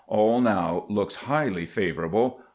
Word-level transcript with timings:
All 0.07 0.41
now 0.41 0.85
looks 0.89 1.13
highly 1.15 1.67
favorable. 1.67 2.41